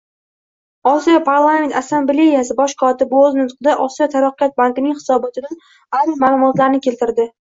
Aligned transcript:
Osiyo 0.91 1.17
Parlament 1.27 1.75
Assambleyasi 1.81 2.57
Bosh 2.61 2.75
kotibi 2.79 3.17
oʻz 3.25 3.37
nutqida 3.41 3.75
Osiyo 3.87 4.07
taraqqiyot 4.15 4.57
bankining 4.63 4.97
hisobotidan 4.99 5.57
ayrim 6.01 6.19
maʼlumotlarni 6.25 6.83
keltirdi. 6.89 7.29